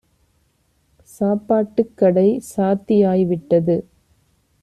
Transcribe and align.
"சாப்பாட்டுக் 1.09 1.97
கடை 1.97 2.41
சாத்தியாய் 2.57 3.25
விட்டது. 3.25 3.77